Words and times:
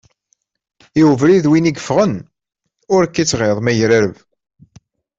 I 0.99 1.01
ubrid 1.09 1.45
win 1.51 1.69
i 1.71 1.73
yeffɣen, 1.75 2.13
ur 2.95 3.03
k-ittɣiḍ 3.07 3.57
ma 3.61 3.71
yegrareb. 3.73 4.15